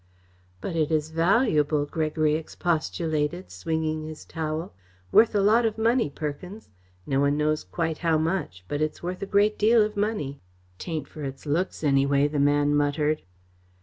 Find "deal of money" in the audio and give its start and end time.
9.59-10.41